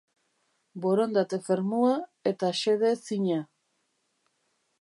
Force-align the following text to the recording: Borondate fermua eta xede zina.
Borondate 0.85 1.39
fermua 1.49 1.93
eta 2.33 2.51
xede 2.63 2.93
zina. 3.09 3.39